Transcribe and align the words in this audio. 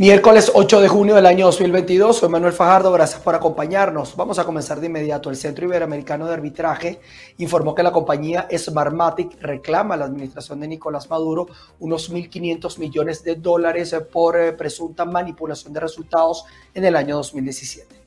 Miércoles 0.00 0.50
8 0.54 0.80
de 0.80 0.88
junio 0.88 1.14
del 1.14 1.26
año 1.26 1.44
2022, 1.44 2.16
soy 2.16 2.30
Manuel 2.30 2.54
Fajardo, 2.54 2.90
gracias 2.90 3.20
por 3.20 3.34
acompañarnos. 3.34 4.16
Vamos 4.16 4.38
a 4.38 4.44
comenzar 4.44 4.80
de 4.80 4.86
inmediato. 4.86 5.28
El 5.28 5.36
Centro 5.36 5.66
Iberoamericano 5.66 6.26
de 6.26 6.32
Arbitraje 6.32 7.00
informó 7.36 7.74
que 7.74 7.82
la 7.82 7.92
compañía 7.92 8.48
Smartmatic 8.50 9.36
reclama 9.42 9.92
a 9.92 9.98
la 9.98 10.06
administración 10.06 10.60
de 10.60 10.68
Nicolás 10.68 11.10
Maduro 11.10 11.48
unos 11.80 12.10
1.500 12.10 12.78
millones 12.78 13.22
de 13.24 13.34
dólares 13.34 13.94
por 14.10 14.40
eh, 14.40 14.54
presunta 14.54 15.04
manipulación 15.04 15.74
de 15.74 15.80
resultados 15.80 16.46
en 16.72 16.86
el 16.86 16.96
año 16.96 17.16
2017. 17.16 17.99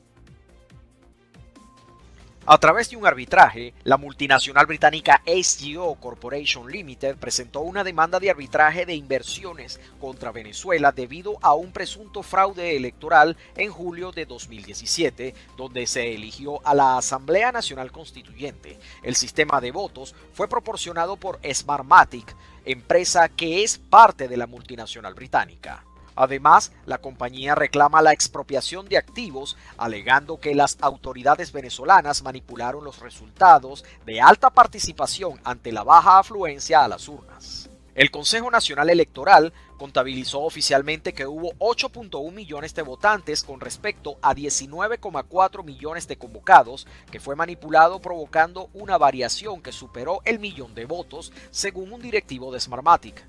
A 2.46 2.58
través 2.58 2.90
de 2.90 2.98
un 2.98 3.06
arbitraje, 3.06 3.72
la 3.84 3.96
multinacional 3.96 4.66
británica 4.66 5.22
SGO 5.24 5.94
Corporation 5.94 6.70
Limited 6.70 7.16
presentó 7.16 7.60
una 7.60 7.82
demanda 7.82 8.20
de 8.20 8.28
arbitraje 8.28 8.84
de 8.84 8.94
inversiones 8.94 9.80
contra 9.98 10.30
Venezuela 10.30 10.92
debido 10.92 11.38
a 11.40 11.54
un 11.54 11.72
presunto 11.72 12.22
fraude 12.22 12.76
electoral 12.76 13.38
en 13.56 13.70
julio 13.70 14.12
de 14.12 14.26
2017, 14.26 15.34
donde 15.56 15.86
se 15.86 16.12
eligió 16.12 16.60
a 16.66 16.74
la 16.74 16.98
Asamblea 16.98 17.50
Nacional 17.50 17.90
Constituyente. 17.90 18.78
El 19.02 19.14
sistema 19.14 19.62
de 19.62 19.70
votos 19.70 20.14
fue 20.34 20.46
proporcionado 20.46 21.16
por 21.16 21.40
Smartmatic, 21.50 22.36
empresa 22.66 23.30
que 23.30 23.64
es 23.64 23.78
parte 23.78 24.28
de 24.28 24.36
la 24.36 24.46
multinacional 24.46 25.14
británica. 25.14 25.82
Además, 26.16 26.72
la 26.86 26.98
compañía 26.98 27.54
reclama 27.54 28.02
la 28.02 28.12
expropiación 28.12 28.88
de 28.88 28.96
activos, 28.96 29.56
alegando 29.76 30.38
que 30.38 30.54
las 30.54 30.76
autoridades 30.80 31.52
venezolanas 31.52 32.22
manipularon 32.22 32.84
los 32.84 33.00
resultados 33.00 33.84
de 34.06 34.20
alta 34.20 34.50
participación 34.50 35.40
ante 35.44 35.72
la 35.72 35.82
baja 35.82 36.18
afluencia 36.18 36.84
a 36.84 36.88
las 36.88 37.08
urnas. 37.08 37.68
El 37.94 38.10
Consejo 38.10 38.50
Nacional 38.50 38.90
Electoral 38.90 39.52
contabilizó 39.78 40.40
oficialmente 40.40 41.12
que 41.12 41.26
hubo 41.26 41.52
8.1 41.58 42.32
millones 42.32 42.74
de 42.74 42.82
votantes 42.82 43.44
con 43.44 43.60
respecto 43.60 44.16
a 44.20 44.34
19,4 44.34 45.62
millones 45.62 46.08
de 46.08 46.16
convocados, 46.18 46.88
que 47.12 47.20
fue 47.20 47.36
manipulado 47.36 48.00
provocando 48.00 48.68
una 48.72 48.98
variación 48.98 49.62
que 49.62 49.70
superó 49.70 50.22
el 50.24 50.40
millón 50.40 50.74
de 50.74 50.86
votos, 50.86 51.32
según 51.52 51.92
un 51.92 52.02
directivo 52.02 52.52
de 52.52 52.58
Smartmatic. 52.58 53.24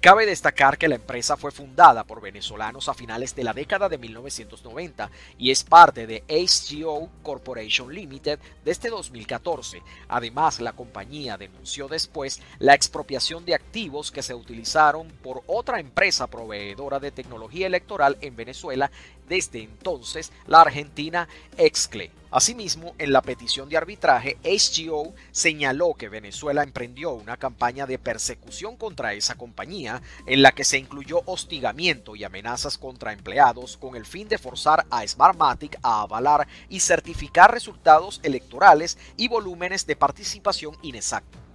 Cabe 0.00 0.24
destacar 0.24 0.78
que 0.78 0.88
la 0.88 0.94
empresa 0.94 1.36
fue 1.36 1.50
fundada 1.50 2.04
por 2.04 2.22
venezolanos 2.22 2.88
a 2.88 2.94
finales 2.94 3.36
de 3.36 3.44
la 3.44 3.52
década 3.52 3.86
de 3.86 3.98
1990 3.98 5.10
y 5.36 5.50
es 5.50 5.62
parte 5.62 6.06
de 6.06 6.24
HGO 6.26 7.10
Corporation 7.22 7.92
Limited 7.92 8.38
desde 8.64 8.88
2014. 8.88 9.82
Además, 10.08 10.58
la 10.62 10.72
compañía 10.72 11.36
denunció 11.36 11.86
después 11.86 12.40
la 12.60 12.72
expropiación 12.72 13.44
de 13.44 13.54
activos 13.54 14.10
que 14.10 14.22
se 14.22 14.34
utilizaron 14.34 15.06
por 15.22 15.42
otra 15.46 15.80
empresa 15.80 16.28
proveedora 16.28 16.98
de 16.98 17.10
tecnología 17.10 17.66
electoral 17.66 18.16
en 18.22 18.36
Venezuela 18.36 18.90
desde 19.30 19.62
entonces, 19.62 20.32
la 20.48 20.62
argentina 20.62 21.28
Excle. 21.56 22.10
Asimismo, 22.32 22.94
en 22.98 23.12
la 23.12 23.22
petición 23.22 23.68
de 23.68 23.76
arbitraje, 23.76 24.38
HGO 24.42 25.14
señaló 25.30 25.94
que 25.94 26.08
Venezuela 26.08 26.64
emprendió 26.64 27.12
una 27.12 27.36
campaña 27.36 27.86
de 27.86 27.98
persecución 27.98 28.76
contra 28.76 29.14
esa 29.14 29.36
compañía, 29.36 30.02
en 30.26 30.42
la 30.42 30.50
que 30.50 30.64
se 30.64 30.78
incluyó 30.78 31.22
hostigamiento 31.26 32.16
y 32.16 32.24
amenazas 32.24 32.76
contra 32.76 33.12
empleados 33.12 33.76
con 33.76 33.94
el 33.94 34.04
fin 34.04 34.28
de 34.28 34.38
forzar 34.38 34.84
a 34.90 35.06
Smartmatic 35.06 35.78
a 35.82 36.02
avalar 36.02 36.48
y 36.68 36.80
certificar 36.80 37.52
resultados 37.52 38.20
electorales 38.24 38.98
y 39.16 39.28
volúmenes 39.28 39.86
de 39.86 39.94
participación 39.94 40.76
inexactos. 40.82 41.49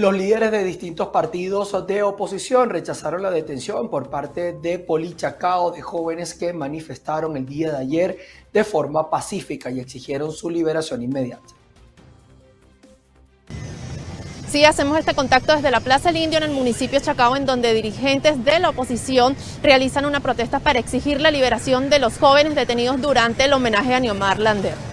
Los 0.00 0.14
líderes 0.14 0.50
de 0.50 0.64
distintos 0.64 1.08
partidos 1.08 1.86
de 1.86 2.02
oposición 2.02 2.70
rechazaron 2.70 3.22
la 3.22 3.30
detención 3.30 3.90
por 3.90 4.08
parte 4.08 4.54
de 4.54 4.78
Polichacao 4.78 5.72
de 5.72 5.82
jóvenes 5.82 6.32
que 6.32 6.54
manifestaron 6.54 7.36
el 7.36 7.44
día 7.44 7.70
de 7.72 7.76
ayer 7.76 8.18
de 8.50 8.64
forma 8.64 9.10
pacífica 9.10 9.70
y 9.70 9.78
exigieron 9.78 10.32
su 10.32 10.48
liberación 10.48 11.02
inmediata. 11.02 11.54
Sí, 14.48 14.64
hacemos 14.64 14.98
este 14.98 15.12
contacto 15.12 15.54
desde 15.54 15.70
la 15.70 15.80
Plaza 15.80 16.10
del 16.10 16.22
Indio 16.22 16.38
en 16.38 16.44
el 16.44 16.52
municipio 16.52 16.98
de 16.98 17.04
Chacao, 17.04 17.36
en 17.36 17.44
donde 17.44 17.74
dirigentes 17.74 18.42
de 18.42 18.58
la 18.58 18.70
oposición 18.70 19.36
realizan 19.62 20.06
una 20.06 20.20
protesta 20.20 20.60
para 20.60 20.78
exigir 20.78 21.20
la 21.20 21.30
liberación 21.30 21.90
de 21.90 21.98
los 21.98 22.16
jóvenes 22.16 22.54
detenidos 22.54 23.02
durante 23.02 23.44
el 23.44 23.52
homenaje 23.52 23.92
a 23.92 24.00
Niomar 24.00 24.38
Lander. 24.38 24.89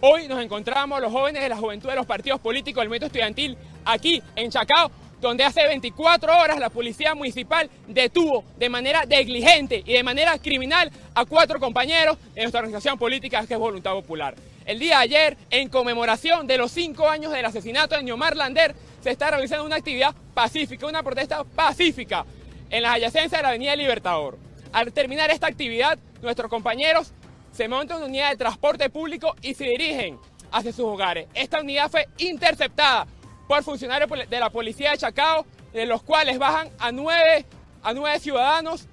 Hoy 0.00 0.28
nos 0.28 0.40
encontramos 0.40 1.00
los 1.00 1.10
jóvenes 1.10 1.42
de 1.42 1.48
la 1.48 1.56
juventud 1.56 1.88
de 1.88 1.96
los 1.96 2.06
partidos 2.06 2.38
políticos 2.38 2.82
del 2.82 2.88
método 2.88 3.06
estudiantil 3.06 3.58
aquí 3.84 4.22
en 4.36 4.48
Chacao, 4.48 4.92
donde 5.20 5.42
hace 5.42 5.66
24 5.66 6.38
horas 6.38 6.60
la 6.60 6.70
policía 6.70 7.16
municipal 7.16 7.68
detuvo 7.88 8.44
de 8.56 8.68
manera 8.68 9.04
negligente 9.06 9.82
y 9.84 9.94
de 9.94 10.04
manera 10.04 10.38
criminal 10.38 10.92
a 11.16 11.24
cuatro 11.24 11.58
compañeros 11.58 12.16
de 12.32 12.42
nuestra 12.42 12.60
organización 12.60 12.96
política 12.96 13.44
que 13.44 13.54
es 13.54 13.58
Voluntad 13.58 13.90
Popular. 13.90 14.36
El 14.64 14.78
día 14.78 14.98
de 14.98 15.02
ayer, 15.02 15.36
en 15.50 15.68
conmemoración 15.68 16.46
de 16.46 16.58
los 16.58 16.70
cinco 16.70 17.08
años 17.08 17.32
del 17.32 17.44
asesinato 17.44 17.96
de 17.96 18.04
Niomar 18.04 18.36
Lander, 18.36 18.76
se 19.00 19.10
está 19.10 19.32
realizando 19.32 19.64
una 19.64 19.76
actividad 19.76 20.14
pacífica, 20.32 20.86
una 20.86 21.02
protesta 21.02 21.42
pacífica 21.42 22.24
en 22.70 22.84
las 22.84 22.94
adyacencias 22.94 23.32
de 23.32 23.42
la 23.42 23.48
Avenida 23.48 23.74
Libertador. 23.74 24.38
Al 24.72 24.92
terminar 24.92 25.30
esta 25.32 25.48
actividad, 25.48 25.98
nuestros 26.22 26.48
compañeros 26.48 27.12
se 27.58 27.66
montan 27.66 27.96
en 27.96 28.02
una 28.04 28.06
unidad 28.10 28.30
de 28.30 28.36
transporte 28.36 28.88
público 28.88 29.34
y 29.42 29.52
se 29.52 29.64
dirigen 29.64 30.16
hacia 30.52 30.70
sus 30.70 30.84
hogares. 30.84 31.26
Esta 31.34 31.60
unidad 31.60 31.90
fue 31.90 32.08
interceptada 32.18 33.08
por 33.48 33.64
funcionarios 33.64 34.08
de 34.30 34.38
la 34.38 34.48
policía 34.48 34.92
de 34.92 34.98
Chacao, 34.98 35.44
de 35.72 35.84
los 35.84 36.04
cuales 36.04 36.38
bajan 36.38 36.70
a 36.78 36.92
nueve, 36.92 37.44
a 37.82 37.92
nueve 37.94 38.20
ciudadanos, 38.20 38.86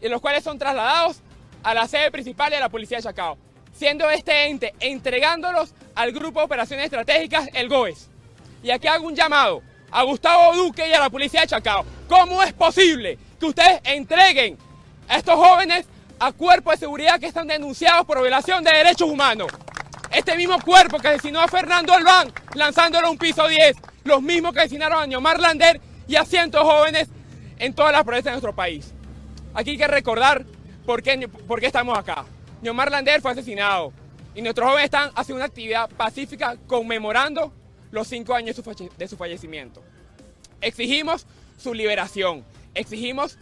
y 0.00 0.08
los 0.08 0.22
cuales 0.22 0.42
son 0.42 0.58
trasladados 0.58 1.20
a 1.62 1.74
la 1.74 1.86
sede 1.88 2.10
principal 2.10 2.50
de 2.50 2.58
la 2.58 2.70
policía 2.70 2.96
de 2.96 3.02
Chacao, 3.02 3.36
siendo 3.74 4.08
este 4.08 4.46
ente 4.46 4.72
entregándolos 4.80 5.74
al 5.94 6.12
Grupo 6.12 6.38
de 6.38 6.46
Operaciones 6.46 6.86
Estratégicas, 6.86 7.50
el 7.52 7.68
GOES. 7.68 8.08
Y 8.62 8.70
aquí 8.70 8.86
hago 8.86 9.06
un 9.06 9.14
llamado 9.14 9.60
a 9.90 10.02
Gustavo 10.04 10.54
Duque 10.54 10.88
y 10.88 10.92
a 10.94 11.00
la 11.00 11.10
policía 11.10 11.42
de 11.42 11.48
Chacao. 11.48 11.84
¿Cómo 12.08 12.42
es 12.42 12.54
posible 12.54 13.18
que 13.38 13.44
ustedes 13.44 13.78
entreguen 13.84 14.56
a 15.06 15.18
estos 15.18 15.34
jóvenes 15.34 15.86
a 16.18 16.32
cuerpos 16.32 16.74
de 16.74 16.78
seguridad 16.78 17.20
que 17.20 17.26
están 17.26 17.46
denunciados 17.46 18.06
por 18.06 18.20
violación 18.20 18.64
de 18.64 18.72
derechos 18.72 19.08
humanos? 19.08 19.48
Este 20.10 20.36
mismo 20.36 20.60
cuerpo 20.60 20.98
que 20.98 21.08
asesinó 21.08 21.40
a 21.40 21.48
Fernando 21.48 21.92
Albán 21.92 22.32
lanzándolo 22.54 23.08
a 23.08 23.10
un 23.10 23.18
piso 23.18 23.46
10, 23.46 23.76
los 24.04 24.22
mismos 24.22 24.52
que 24.52 24.60
asesinaron 24.60 25.02
a 25.02 25.06
Neomar 25.06 25.40
Lander 25.40 25.80
y 26.08 26.16
a 26.16 26.24
cientos 26.24 26.62
de 26.62 26.70
jóvenes 26.70 27.08
en 27.58 27.74
todas 27.74 27.92
las 27.92 28.04
provincias 28.04 28.32
de 28.32 28.40
nuestro 28.40 28.54
país. 28.54 28.92
Aquí 29.54 29.70
hay 29.70 29.78
que 29.78 29.88
recordar 29.88 30.44
por 30.84 31.02
qué, 31.02 31.28
por 31.28 31.60
qué 31.60 31.66
estamos 31.66 31.98
acá. 31.98 32.24
Neomar 32.62 32.90
Lander 32.90 33.20
fue 33.20 33.32
asesinado 33.32 33.92
y 34.34 34.42
nuestros 34.42 34.68
jóvenes 34.68 34.84
están 34.84 35.10
haciendo 35.14 35.36
una 35.36 35.46
actividad 35.46 35.88
pacífica 35.90 36.56
conmemorando 36.66 37.52
los 37.90 38.06
cinco 38.06 38.34
años 38.34 38.56
de 38.96 39.08
su 39.08 39.16
fallecimiento. 39.16 39.82
Exigimos 40.60 41.26
su 41.58 41.74
liberación, 41.74 42.44
exigimos 42.74 43.38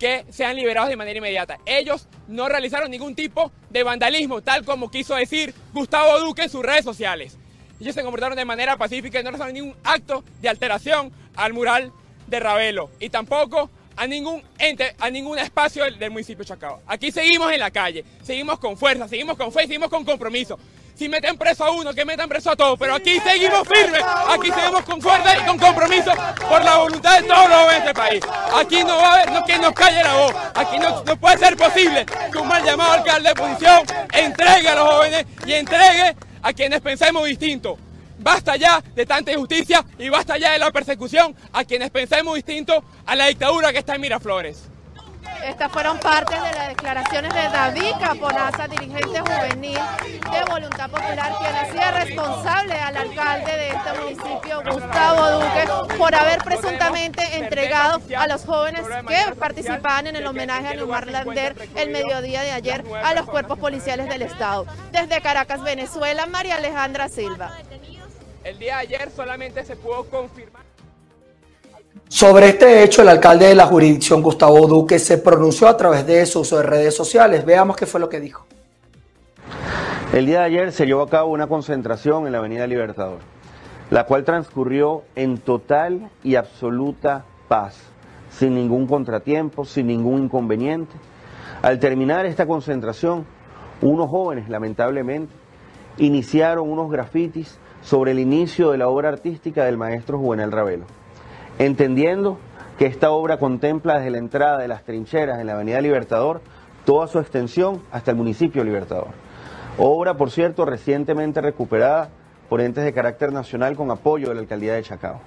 que 0.00 0.24
sean 0.30 0.56
liberados 0.56 0.88
de 0.88 0.96
manera 0.96 1.18
inmediata. 1.18 1.58
Ellos 1.66 2.08
no 2.26 2.48
realizaron 2.48 2.90
ningún 2.90 3.14
tipo 3.14 3.52
de 3.68 3.82
vandalismo, 3.82 4.40
tal 4.40 4.64
como 4.64 4.90
quiso 4.90 5.14
decir 5.14 5.54
Gustavo 5.74 6.18
Duque 6.18 6.42
en 6.42 6.50
sus 6.50 6.64
redes 6.64 6.84
sociales. 6.84 7.36
Ellos 7.78 7.94
se 7.94 8.02
comportaron 8.02 8.36
de 8.36 8.46
manera 8.46 8.78
pacífica 8.78 9.20
y 9.20 9.22
no 9.22 9.30
realizaron 9.30 9.54
ningún 9.54 9.76
acto 9.84 10.24
de 10.40 10.48
alteración 10.48 11.12
al 11.36 11.52
mural 11.52 11.92
de 12.26 12.40
Ravelo 12.40 12.90
y 12.98 13.10
tampoco 13.10 13.70
a 13.94 14.06
ningún 14.06 14.42
ente, 14.58 14.96
a 14.98 15.10
ningún 15.10 15.38
espacio 15.38 15.84
del, 15.84 16.10
municipio 16.10 16.44
de 16.44 16.48
Chacao. 16.48 16.80
Aquí 16.86 17.12
seguimos 17.12 17.52
en 17.52 17.60
la 17.60 17.70
calle, 17.70 18.02
seguimos 18.22 18.58
con 18.58 18.78
fuerza, 18.78 19.06
seguimos 19.06 19.36
con 19.36 19.52
fe, 19.52 19.62
seguimos 19.62 19.90
con 19.90 20.06
compromiso. 20.06 20.58
Si 21.00 21.08
meten 21.08 21.38
preso 21.38 21.64
a 21.64 21.70
uno, 21.70 21.94
que 21.94 22.04
metan 22.04 22.28
preso 22.28 22.50
a 22.50 22.56
todos, 22.56 22.78
pero 22.78 22.94
aquí 22.94 23.18
seguimos 23.20 23.66
firmes, 23.66 24.02
aquí 24.28 24.50
seguimos 24.52 24.84
con 24.84 25.00
fuerza 25.00 25.34
y 25.34 25.46
con 25.46 25.58
compromiso 25.58 26.12
por 26.46 26.62
la 26.62 26.76
voluntad 26.76 27.18
de 27.18 27.26
todos 27.26 27.48
los 27.48 27.58
jóvenes 27.58 27.84
de 27.84 27.88
este 27.88 27.94
país. 27.94 28.24
Aquí 28.54 28.84
no 28.84 28.98
va 28.98 29.06
a 29.08 29.14
haber 29.14 29.32
no, 29.32 29.42
que 29.46 29.58
nos 29.58 29.72
calle 29.72 30.02
la 30.02 30.14
voz, 30.16 30.34
aquí 30.54 30.78
no, 30.78 31.02
no 31.02 31.16
puede 31.16 31.38
ser 31.38 31.56
posible 31.56 32.04
que 32.04 32.36
un 32.36 32.46
mal 32.46 32.62
llamado 32.62 32.92
alcalde 32.92 33.32
de 33.32 33.32
oposición 33.32 33.82
entregue 34.12 34.68
a 34.68 34.74
los 34.74 34.90
jóvenes 34.90 35.26
y 35.46 35.52
entregue 35.54 36.16
a 36.42 36.52
quienes 36.52 36.82
pensemos 36.82 37.24
distinto. 37.24 37.78
Basta 38.18 38.56
ya 38.56 38.84
de 38.94 39.06
tanta 39.06 39.32
injusticia 39.32 39.82
y 39.98 40.10
basta 40.10 40.36
ya 40.36 40.52
de 40.52 40.58
la 40.58 40.70
persecución 40.70 41.34
a 41.54 41.64
quienes 41.64 41.90
pensemos 41.90 42.34
distinto 42.34 42.84
a 43.06 43.16
la 43.16 43.28
dictadura 43.28 43.72
que 43.72 43.78
está 43.78 43.94
en 43.94 44.02
Miraflores. 44.02 44.68
Estas 45.44 45.72
fueron 45.72 45.98
parte 45.98 46.34
de 46.34 46.52
las 46.52 46.68
declaraciones 46.68 47.32
de 47.32 47.42
David 47.42 47.92
Caponaza, 48.00 48.68
dirigente 48.68 49.20
juvenil 49.20 49.78
de 50.08 50.50
Voluntad 50.50 50.90
Popular, 50.90 51.32
quien 51.40 51.56
hacía 51.56 51.90
responsable 51.90 52.74
al 52.74 52.96
alcalde 52.96 53.52
de 53.52 53.68
este 53.68 53.92
municipio, 54.00 54.62
Gustavo 54.70 55.30
Duque, 55.30 55.96
por 55.96 56.14
haber 56.14 56.38
presuntamente 56.42 57.38
entregado 57.38 58.00
a 58.16 58.26
los 58.26 58.44
jóvenes 58.44 58.82
que 59.08 59.34
participaban 59.34 60.06
en 60.06 60.16
el 60.16 60.26
homenaje 60.26 60.68
a 60.68 60.74
Neumar 60.74 61.06
Lander 61.06 61.56
el 61.74 61.90
mediodía 61.90 62.42
de 62.42 62.52
ayer 62.52 62.84
a 63.02 63.14
los 63.14 63.26
cuerpos 63.26 63.58
policiales 63.58 64.08
del 64.08 64.22
Estado. 64.22 64.66
Desde 64.92 65.20
Caracas, 65.20 65.62
Venezuela, 65.62 66.26
María 66.26 66.56
Alejandra 66.56 67.08
Silva. 67.08 67.52
El 68.44 68.58
día 68.58 68.76
de 68.76 68.80
ayer 68.82 69.10
solamente 69.14 69.64
se 69.64 69.76
pudo 69.76 70.08
confirmar 70.08 70.59
Sobre 72.12 72.48
este 72.48 72.82
hecho, 72.82 73.02
el 73.02 73.08
alcalde 73.08 73.46
de 73.46 73.54
la 73.54 73.66
jurisdicción, 73.66 74.20
Gustavo 74.20 74.66
Duque, 74.66 74.98
se 74.98 75.18
pronunció 75.18 75.68
a 75.68 75.76
través 75.76 76.04
de 76.06 76.26
sus 76.26 76.50
redes 76.50 76.94
sociales. 76.94 77.44
Veamos 77.44 77.76
qué 77.76 77.86
fue 77.86 78.00
lo 78.00 78.08
que 78.08 78.18
dijo. 78.18 78.46
El 80.12 80.26
día 80.26 80.40
de 80.40 80.46
ayer 80.46 80.72
se 80.72 80.86
llevó 80.86 81.02
a 81.02 81.08
cabo 81.08 81.30
una 81.30 81.46
concentración 81.46 82.26
en 82.26 82.32
la 82.32 82.38
Avenida 82.38 82.66
Libertador, 82.66 83.20
la 83.90 84.06
cual 84.06 84.24
transcurrió 84.24 85.04
en 85.14 85.38
total 85.38 86.10
y 86.24 86.34
absoluta 86.34 87.24
paz, 87.46 87.76
sin 88.28 88.56
ningún 88.56 88.88
contratiempo, 88.88 89.64
sin 89.64 89.86
ningún 89.86 90.24
inconveniente. 90.24 90.92
Al 91.62 91.78
terminar 91.78 92.26
esta 92.26 92.44
concentración, 92.44 93.24
unos 93.82 94.10
jóvenes, 94.10 94.48
lamentablemente, 94.48 95.32
iniciaron 95.96 96.68
unos 96.68 96.90
grafitis 96.90 97.58
sobre 97.82 98.10
el 98.10 98.18
inicio 98.18 98.72
de 98.72 98.78
la 98.78 98.88
obra 98.88 99.10
artística 99.10 99.64
del 99.64 99.76
maestro 99.76 100.18
Juvenal 100.18 100.50
Ravelo 100.50 100.99
entendiendo 101.60 102.38
que 102.78 102.86
esta 102.86 103.10
obra 103.10 103.36
contempla 103.36 103.98
desde 103.98 104.10
la 104.10 104.16
entrada 104.18 104.56
de 104.56 104.66
las 104.66 104.82
trincheras 104.82 105.40
en 105.40 105.46
la 105.46 105.52
Avenida 105.52 105.82
Libertador 105.82 106.40
toda 106.86 107.06
su 107.06 107.18
extensión 107.18 107.82
hasta 107.92 108.10
el 108.10 108.16
municipio 108.16 108.64
Libertador. 108.64 109.08
Obra, 109.76 110.14
por 110.14 110.30
cierto, 110.30 110.64
recientemente 110.64 111.42
recuperada 111.42 112.08
por 112.48 112.62
entes 112.62 112.82
de 112.82 112.94
carácter 112.94 113.30
nacional 113.30 113.76
con 113.76 113.90
apoyo 113.90 114.30
de 114.30 114.36
la 114.36 114.40
alcaldía 114.40 114.72
de 114.72 114.82
Chacao. 114.82 115.20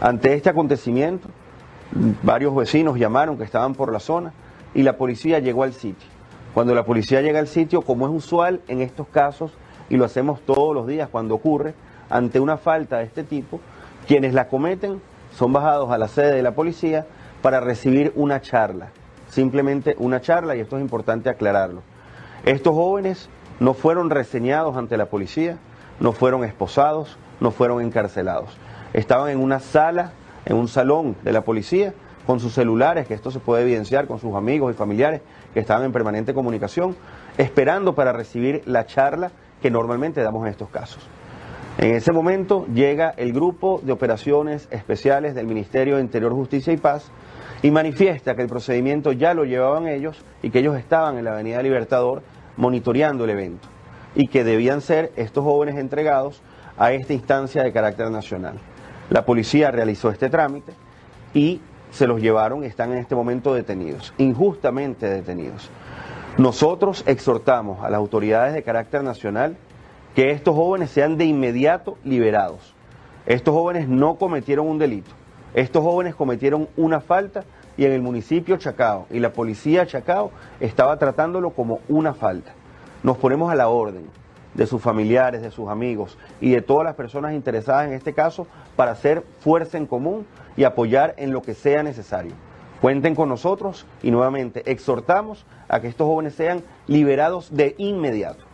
Ante 0.00 0.32
este 0.32 0.48
acontecimiento, 0.48 1.28
varios 2.22 2.56
vecinos 2.56 2.98
llamaron 2.98 3.36
que 3.36 3.44
estaban 3.44 3.74
por 3.74 3.92
la 3.92 4.00
zona 4.00 4.32
y 4.74 4.82
la 4.82 4.96
policía 4.96 5.40
llegó 5.40 5.62
al 5.62 5.74
sitio. 5.74 6.08
Cuando 6.54 6.74
la 6.74 6.86
policía 6.86 7.20
llega 7.20 7.38
al 7.38 7.48
sitio, 7.48 7.82
como 7.82 8.06
es 8.06 8.14
usual 8.14 8.62
en 8.66 8.80
estos 8.80 9.08
casos, 9.08 9.52
y 9.90 9.98
lo 9.98 10.06
hacemos 10.06 10.40
todos 10.40 10.74
los 10.74 10.86
días 10.86 11.10
cuando 11.10 11.34
ocurre, 11.34 11.74
ante 12.08 12.40
una 12.40 12.56
falta 12.56 12.96
de 12.96 13.04
este 13.04 13.24
tipo, 13.24 13.60
quienes 14.06 14.32
la 14.32 14.48
cometen 14.48 15.02
son 15.40 15.54
bajados 15.54 15.90
a 15.90 15.96
la 15.96 16.06
sede 16.06 16.34
de 16.34 16.42
la 16.42 16.50
policía 16.50 17.06
para 17.40 17.60
recibir 17.60 18.12
una 18.14 18.42
charla, 18.42 18.90
simplemente 19.30 19.96
una 19.98 20.20
charla 20.20 20.54
y 20.54 20.60
esto 20.60 20.76
es 20.76 20.82
importante 20.82 21.30
aclararlo. 21.30 21.82
Estos 22.44 22.74
jóvenes 22.74 23.30
no 23.58 23.72
fueron 23.72 24.10
reseñados 24.10 24.76
ante 24.76 24.98
la 24.98 25.06
policía, 25.06 25.56
no 25.98 26.12
fueron 26.12 26.44
esposados, 26.44 27.16
no 27.40 27.52
fueron 27.52 27.80
encarcelados. 27.80 28.50
Estaban 28.92 29.30
en 29.30 29.40
una 29.40 29.60
sala, 29.60 30.12
en 30.44 30.58
un 30.58 30.68
salón 30.68 31.16
de 31.22 31.32
la 31.32 31.40
policía, 31.40 31.94
con 32.26 32.38
sus 32.38 32.52
celulares, 32.52 33.08
que 33.08 33.14
esto 33.14 33.30
se 33.30 33.40
puede 33.40 33.62
evidenciar 33.62 34.06
con 34.06 34.18
sus 34.18 34.34
amigos 34.34 34.74
y 34.74 34.76
familiares 34.76 35.22
que 35.54 35.60
estaban 35.60 35.84
en 35.84 35.92
permanente 35.92 36.34
comunicación, 36.34 36.94
esperando 37.38 37.94
para 37.94 38.12
recibir 38.12 38.62
la 38.66 38.84
charla 38.84 39.32
que 39.62 39.70
normalmente 39.70 40.22
damos 40.22 40.44
en 40.44 40.50
estos 40.50 40.68
casos. 40.68 41.02
En 41.80 41.94
ese 41.94 42.12
momento 42.12 42.66
llega 42.66 43.14
el 43.16 43.32
grupo 43.32 43.80
de 43.82 43.92
operaciones 43.92 44.68
especiales 44.70 45.34
del 45.34 45.46
Ministerio 45.46 45.96
de 45.96 46.02
Interior, 46.02 46.30
Justicia 46.34 46.74
y 46.74 46.76
Paz 46.76 47.10
y 47.62 47.70
manifiesta 47.70 48.36
que 48.36 48.42
el 48.42 48.48
procedimiento 48.48 49.12
ya 49.12 49.32
lo 49.32 49.46
llevaban 49.46 49.88
ellos 49.88 50.22
y 50.42 50.50
que 50.50 50.58
ellos 50.58 50.76
estaban 50.76 51.16
en 51.16 51.24
la 51.24 51.32
Avenida 51.32 51.62
Libertador 51.62 52.20
monitoreando 52.58 53.24
el 53.24 53.30
evento 53.30 53.66
y 54.14 54.26
que 54.26 54.44
debían 54.44 54.82
ser 54.82 55.10
estos 55.16 55.42
jóvenes 55.42 55.76
entregados 55.76 56.42
a 56.76 56.92
esta 56.92 57.14
instancia 57.14 57.62
de 57.62 57.72
carácter 57.72 58.10
nacional. 58.10 58.58
La 59.08 59.24
policía 59.24 59.70
realizó 59.70 60.10
este 60.10 60.28
trámite 60.28 60.74
y 61.32 61.62
se 61.92 62.06
los 62.06 62.20
llevaron 62.20 62.62
y 62.62 62.66
están 62.66 62.92
en 62.92 62.98
este 62.98 63.14
momento 63.14 63.54
detenidos, 63.54 64.12
injustamente 64.18 65.08
detenidos. 65.08 65.70
Nosotros 66.36 67.04
exhortamos 67.06 67.82
a 67.82 67.88
las 67.88 67.96
autoridades 67.96 68.52
de 68.52 68.62
carácter 68.62 69.02
nacional 69.02 69.56
que 70.14 70.30
estos 70.30 70.54
jóvenes 70.54 70.90
sean 70.90 71.16
de 71.16 71.24
inmediato 71.24 71.96
liberados. 72.04 72.74
Estos 73.26 73.54
jóvenes 73.54 73.88
no 73.88 74.16
cometieron 74.16 74.66
un 74.66 74.78
delito, 74.78 75.10
estos 75.54 75.82
jóvenes 75.82 76.14
cometieron 76.14 76.68
una 76.76 77.00
falta 77.00 77.44
y 77.76 77.84
en 77.84 77.92
el 77.92 78.02
municipio 78.02 78.56
Chacao 78.56 79.06
y 79.10 79.20
la 79.20 79.32
policía 79.32 79.86
Chacao 79.86 80.30
estaba 80.58 80.96
tratándolo 80.98 81.50
como 81.50 81.80
una 81.88 82.14
falta. 82.14 82.52
Nos 83.02 83.16
ponemos 83.18 83.50
a 83.50 83.54
la 83.54 83.68
orden 83.68 84.06
de 84.54 84.66
sus 84.66 84.82
familiares, 84.82 85.42
de 85.42 85.50
sus 85.50 85.68
amigos 85.68 86.18
y 86.40 86.50
de 86.50 86.62
todas 86.62 86.84
las 86.84 86.94
personas 86.94 87.34
interesadas 87.34 87.86
en 87.86 87.92
este 87.92 88.12
caso 88.12 88.46
para 88.76 88.92
hacer 88.92 89.24
fuerza 89.40 89.78
en 89.78 89.86
común 89.86 90.26
y 90.56 90.64
apoyar 90.64 91.14
en 91.18 91.32
lo 91.32 91.42
que 91.42 91.54
sea 91.54 91.82
necesario. 91.82 92.32
Cuenten 92.80 93.14
con 93.14 93.28
nosotros 93.28 93.86
y 94.02 94.10
nuevamente 94.10 94.70
exhortamos 94.70 95.44
a 95.68 95.80
que 95.80 95.88
estos 95.88 96.06
jóvenes 96.06 96.34
sean 96.34 96.62
liberados 96.86 97.54
de 97.54 97.74
inmediato. 97.78 98.49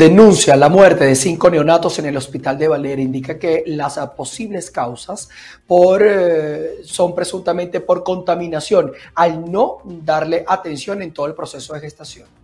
Denuncia 0.00 0.56
la 0.56 0.70
muerte 0.70 1.04
de 1.04 1.14
cinco 1.14 1.50
neonatos 1.50 1.98
en 1.98 2.06
el 2.06 2.16
hospital 2.16 2.56
de 2.56 2.68
Valera. 2.68 3.02
Indica 3.02 3.38
que 3.38 3.64
las 3.66 3.98
posibles 4.16 4.70
causas 4.70 5.28
por, 5.66 6.02
eh, 6.02 6.78
son 6.84 7.14
presuntamente 7.14 7.80
por 7.80 8.02
contaminación, 8.02 8.92
al 9.14 9.52
no 9.52 9.82
darle 9.84 10.42
atención 10.48 11.02
en 11.02 11.12
todo 11.12 11.26
el 11.26 11.34
proceso 11.34 11.74
de 11.74 11.80
gestación. 11.80 12.39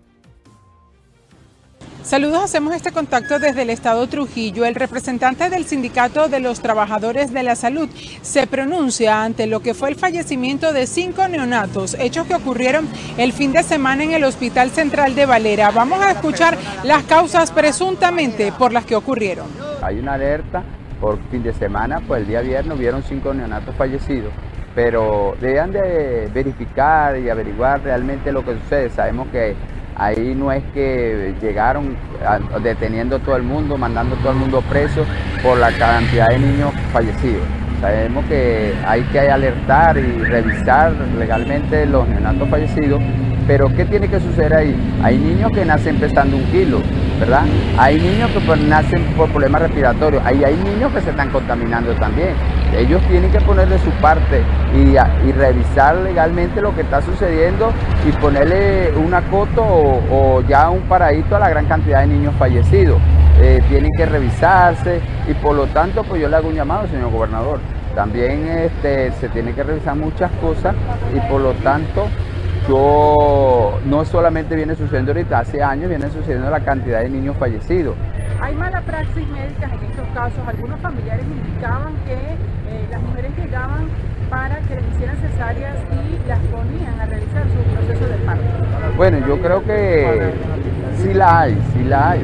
Saludos, 2.06 2.44
hacemos 2.44 2.73
este 2.73 2.93
contacto 2.93 3.41
desde 3.41 3.62
el 3.62 3.70
estado 3.70 4.06
Trujillo. 4.06 4.64
El 4.64 4.76
representante 4.76 5.50
del 5.50 5.64
Sindicato 5.64 6.29
de 6.29 6.38
los 6.38 6.61
Trabajadores 6.61 7.32
de 7.32 7.43
la 7.43 7.56
Salud 7.56 7.88
se 8.23 8.47
pronuncia 8.47 9.25
ante 9.25 9.49
lo 9.49 9.58
que 9.58 9.75
fue 9.75 9.88
el 9.88 9.97
fallecimiento 9.97 10.73
de 10.73 10.87
cinco 10.87 11.26
neonatos, 11.26 11.97
hechos 11.99 12.29
que 12.29 12.37
ocurrieron 12.37 12.88
el 13.19 13.32
fin 13.32 13.50
de 13.50 13.64
semana 13.64 14.05
en 14.05 14.12
el 14.12 14.23
Hospital 14.23 14.70
Central 14.70 15.17
de 15.17 15.26
Valera. 15.26 15.73
Vamos 15.73 16.00
a 16.00 16.12
escuchar 16.12 16.56
las 16.85 17.03
causas 17.03 17.50
presuntamente 17.50 18.53
por 18.53 18.73
las 18.73 18.85
que 18.85 18.94
ocurrieron. 18.94 19.49
Hay 19.82 19.99
una 19.99 20.14
alerta 20.14 20.62
por 21.00 21.19
fin 21.32 21.43
de 21.43 21.55
semana, 21.55 22.00
pues 22.06 22.20
el 22.23 22.29
día 22.29 22.41
viernes 22.41 22.79
hubieron 22.79 23.03
cinco 23.03 23.35
neonatos 23.35 23.75
fallecidos 23.75 24.32
pero 24.76 25.35
deben 25.41 25.73
de 25.73 26.31
verificar 26.35 27.19
y 27.19 27.31
averiguar 27.31 27.82
realmente 27.82 28.31
lo 28.31 28.44
que 28.44 28.53
sucede. 28.58 28.91
Sabemos 28.91 29.26
que 29.29 29.56
Ahí 29.98 30.34
no 30.37 30.52
es 30.52 30.62
que 30.75 31.34
llegaron 31.40 31.96
deteniendo 32.62 33.16
a 33.16 33.19
todo 33.19 33.37
el 33.37 33.43
mundo, 33.43 33.78
mandando 33.78 34.14
a 34.14 34.19
todo 34.19 34.32
el 34.32 34.38
mundo 34.38 34.62
preso 34.69 35.06
por 35.43 35.56
la 35.56 35.72
cantidad 35.72 36.28
de 36.28 36.38
niños 36.38 36.75
fallecidos. 36.93 37.43
Sabemos 37.81 38.25
que 38.26 38.75
hay 38.87 39.02
que 39.04 39.20
alertar 39.20 39.96
y 39.96 40.22
revisar 40.25 40.93
legalmente 41.19 41.87
los 41.87 42.06
neonatos 42.08 42.48
fallecidos, 42.48 43.00
pero 43.46 43.75
¿qué 43.75 43.84
tiene 43.87 44.08
que 44.08 44.20
suceder 44.20 44.54
ahí? 44.54 44.76
Hay 45.02 45.16
niños 45.16 45.50
que 45.52 45.64
nacen 45.64 45.96
pesando 45.96 46.36
un 46.36 46.44
kilo, 46.44 46.81
¿verdad? 47.19 47.44
Hay 47.79 47.98
niños 47.98 48.31
que 48.32 48.41
pues, 48.41 48.60
nacen 48.60 49.03
por 49.17 49.31
problemas 49.31 49.62
respiratorios, 49.62 50.22
ahí 50.26 50.43
hay 50.44 50.56
niños 50.56 50.93
que 50.93 51.00
se 51.00 51.10
están 51.10 51.31
contaminando 51.31 51.94
también. 51.94 52.34
Ellos 52.75 53.01
tienen 53.08 53.31
que 53.31 53.41
ponerle 53.41 53.79
su 53.79 53.91
parte 54.03 54.43
y, 54.75 55.32
revisar 55.32 55.96
legalmente 55.96 56.61
lo 56.61 56.75
que 56.75 56.82
está 56.82 57.01
sucediendo 57.03 57.73
y 58.06 58.13
ponerle 58.13 58.93
una 58.96 59.23
coto 59.23 59.63
o, 59.65 60.43
ya 60.49 60.70
un 60.70 60.82
paradito 60.82 61.37
a 61.37 61.41
la 61.41 61.49
gran 61.49 61.67
cantidad 61.67 62.01
de 62.01 62.08
niños 62.08 62.35
fallecidos. 62.39 62.99
Eh, 63.41 63.63
tienen 63.69 63.93
que 63.96 64.06
revisarse 64.06 65.01
y 65.29 65.35
por 65.35 65.55
lo 65.55 65.67
tanto 65.67 66.03
pues 66.05 66.23
yo 66.23 66.29
le 66.29 66.37
hago 66.37 66.49
un 66.49 66.55
llamado, 66.55 66.87
señor 66.89 67.11
gobernador. 67.11 67.61
También 67.94 68.46
este, 68.46 69.13
se 69.13 69.29
tiene 69.29 69.53
que 69.53 69.63
revisar 69.63 69.96
muchas 69.96 70.31
cosas 70.32 70.75
y 71.15 71.20
por 71.31 71.41
lo 71.41 71.53
tanto 71.55 72.08
yo 72.69 73.79
no 73.85 74.05
solamente 74.05 74.56
viene 74.56 74.75
sucediendo 74.75 75.13
ahorita, 75.13 75.39
hace 75.39 75.63
años 75.63 75.89
viene 75.89 76.11
sucediendo 76.11 76.51
la 76.51 76.61
cantidad 76.61 77.01
de 77.01 77.08
niños 77.08 77.37
fallecidos. 77.39 77.94
Hay 78.46 78.55
mala 78.55 78.81
praxis 78.82 79.26
médica 79.26 79.67
en 79.67 79.91
estos 79.91 80.06
casos. 80.15 80.38
Algunos 80.46 80.79
familiares 80.81 81.26
indicaban 81.26 81.94
que 82.06 82.15
eh, 82.15 82.86
las 82.93 83.03
mujeres 83.03 83.32
llegaban 83.36 83.88
para 84.31 84.60
que 84.60 84.76
les 84.76 84.84
hicieran 84.94 85.17
cesáreas 85.17 85.74
y 85.91 86.29
las 86.29 86.38
ponían 86.38 87.00
a 87.00 87.06
realizar 87.06 87.43
su 87.43 87.74
proceso 87.74 88.06
de 88.06 88.19
parto. 88.24 88.44
Bueno, 88.96 89.19
yo 89.26 89.41
creo 89.41 89.65
que 89.65 90.32
sí 90.98 91.12
la 91.12 91.41
hay, 91.41 91.58
sí 91.72 91.82
la 91.82 92.10
hay. 92.12 92.20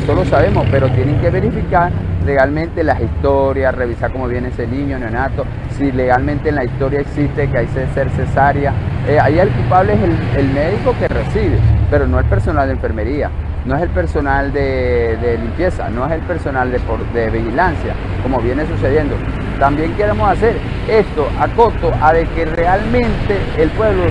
Eso 0.00 0.14
lo 0.14 0.24
sabemos, 0.24 0.64
pero 0.70 0.88
tienen 0.90 1.20
que 1.20 1.30
verificar 1.30 1.90
legalmente 2.24 2.84
las 2.84 3.00
historias, 3.00 3.74
revisar 3.74 4.12
cómo 4.12 4.28
viene 4.28 4.50
ese 4.50 4.68
niño 4.68 4.96
neonato, 5.00 5.44
si 5.76 5.90
legalmente 5.90 6.50
en 6.50 6.54
la 6.54 6.64
historia 6.64 7.00
existe 7.00 7.50
que 7.50 7.58
hay 7.58 7.66
que 7.66 7.86
ser 7.88 8.10
cesárea. 8.10 8.72
Eh, 9.08 9.18
ahí 9.20 9.40
el 9.40 9.48
culpable 9.48 9.94
es 9.94 10.00
el, 10.38 10.48
médico 10.50 10.94
que 11.00 11.08
recibe, 11.08 11.58
pero 11.90 12.06
no 12.06 12.20
el 12.20 12.26
personal 12.26 12.68
de 12.68 12.74
enfermería, 12.74 13.28
no 13.64 13.76
es 13.76 13.82
el 13.82 13.88
personal 13.90 14.52
de, 14.52 15.38
limpieza, 15.40 15.88
no 15.88 16.06
es 16.06 16.12
el 16.12 16.20
personal 16.22 16.70
de, 16.70 17.30
vigilancia, 17.30 17.94
como 18.22 18.40
viene 18.40 18.66
sucediendo. 18.66 19.14
También 19.58 19.94
queremos 19.94 20.28
hacer 20.30 20.56
esto 20.88 21.28
a 21.38 21.48
costo 21.48 21.92
a 22.00 22.12
de 22.12 22.26
que 22.28 22.44
realmente 22.44 23.38
el 23.58 23.70
pueblo 23.70 24.04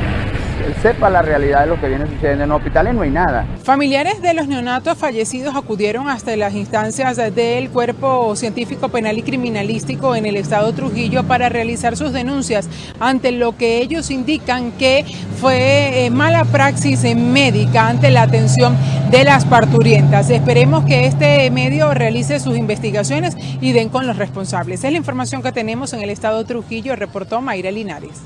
sepa 0.81 1.09
la 1.09 1.21
realidad 1.21 1.61
de 1.61 1.67
lo 1.67 1.79
que 1.79 1.87
viene 1.87 2.05
sucediendo. 2.07 2.43
En 2.43 2.49
los 2.49 2.57
hospitales 2.57 2.93
no 2.93 3.01
hay 3.01 3.11
nada. 3.11 3.45
Familiares 3.63 4.21
de 4.21 4.33
los 4.33 4.47
neonatos 4.47 4.97
fallecidos 4.97 5.55
acudieron 5.55 6.09
hasta 6.09 6.35
las 6.35 6.53
instancias 6.53 7.17
del 7.35 7.69
Cuerpo 7.69 8.35
Científico 8.35 8.89
Penal 8.89 9.17
y 9.17 9.23
Criminalístico 9.23 10.15
en 10.15 10.25
el 10.25 10.35
estado 10.35 10.73
Trujillo 10.73 11.23
para 11.23 11.49
realizar 11.49 11.97
sus 11.97 12.13
denuncias 12.13 12.69
ante 12.99 13.31
lo 13.31 13.57
que 13.57 13.77
ellos 13.77 14.11
indican 14.11 14.71
que 14.73 15.05
fue 15.39 16.05
eh, 16.05 16.09
mala 16.09 16.45
praxis 16.45 17.03
médica 17.15 17.87
ante 17.87 18.11
la 18.11 18.23
atención 18.23 18.75
de 19.11 19.23
las 19.23 19.45
parturientas. 19.45 20.29
Esperemos 20.29 20.85
que 20.85 21.05
este 21.05 21.49
medio 21.51 21.93
realice 21.93 22.39
sus 22.39 22.57
investigaciones 22.57 23.35
y 23.61 23.71
den 23.71 23.89
con 23.89 24.07
los 24.07 24.17
responsables. 24.17 24.83
Es 24.83 24.91
la 24.91 24.97
información 24.97 25.43
que 25.43 25.51
tenemos 25.51 25.93
en 25.93 26.01
el 26.01 26.09
estado 26.09 26.43
Trujillo, 26.45 26.95
reportó 26.95 27.41
Mayra 27.41 27.71
Linares. 27.71 28.21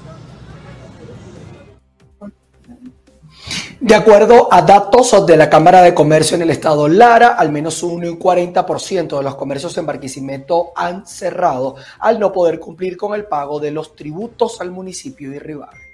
De 3.79 3.93
acuerdo 3.93 4.47
a 4.51 4.63
datos 4.63 5.23
de 5.27 5.37
la 5.37 5.51
Cámara 5.51 5.83
de 5.83 5.93
Comercio 5.93 6.33
en 6.33 6.41
el 6.41 6.49
estado 6.49 6.87
Lara, 6.87 7.35
al 7.35 7.51
menos 7.51 7.83
un 7.83 8.01
40% 8.01 9.17
de 9.17 9.23
los 9.23 9.35
comercios 9.35 9.77
en 9.77 9.85
Barquisimeto 9.85 10.71
han 10.75 11.05
cerrado 11.05 11.75
al 11.99 12.19
no 12.19 12.31
poder 12.31 12.59
cumplir 12.59 12.97
con 12.97 13.13
el 13.13 13.25
pago 13.25 13.59
de 13.59 13.69
los 13.69 13.95
tributos 13.95 14.61
al 14.61 14.71
municipio 14.71 15.29
de 15.29 15.37
Ribar. 15.37 15.86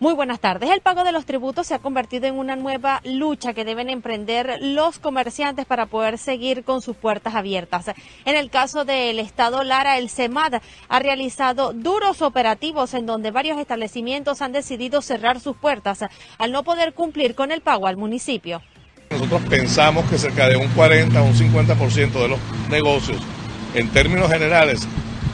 Muy 0.00 0.14
buenas 0.14 0.40
tardes. 0.40 0.70
El 0.70 0.80
pago 0.80 1.04
de 1.04 1.12
los 1.12 1.26
tributos 1.26 1.66
se 1.66 1.74
ha 1.74 1.78
convertido 1.78 2.26
en 2.26 2.38
una 2.38 2.56
nueva 2.56 3.02
lucha 3.04 3.52
que 3.52 3.66
deben 3.66 3.90
emprender 3.90 4.56
los 4.62 4.98
comerciantes 4.98 5.66
para 5.66 5.84
poder 5.84 6.16
seguir 6.16 6.64
con 6.64 6.80
sus 6.80 6.96
puertas 6.96 7.34
abiertas. 7.34 7.84
En 8.24 8.34
el 8.34 8.48
caso 8.48 8.86
del 8.86 9.18
Estado 9.18 9.62
Lara, 9.62 9.98
el 9.98 10.08
CEMAD 10.08 10.62
ha 10.88 10.98
realizado 11.00 11.74
duros 11.74 12.22
operativos 12.22 12.94
en 12.94 13.04
donde 13.04 13.30
varios 13.30 13.58
establecimientos 13.58 14.40
han 14.40 14.52
decidido 14.52 15.02
cerrar 15.02 15.38
sus 15.38 15.54
puertas 15.54 16.06
al 16.38 16.50
no 16.50 16.64
poder 16.64 16.94
cumplir 16.94 17.34
con 17.34 17.52
el 17.52 17.60
pago 17.60 17.86
al 17.86 17.98
municipio. 17.98 18.62
Nosotros 19.10 19.42
pensamos 19.50 20.08
que 20.08 20.16
cerca 20.16 20.48
de 20.48 20.56
un 20.56 20.68
40 20.68 21.20
o 21.20 21.26
un 21.26 21.34
50% 21.34 22.12
de 22.12 22.28
los 22.28 22.38
negocios, 22.70 23.20
en 23.74 23.86
términos 23.90 24.30
generales, 24.30 24.88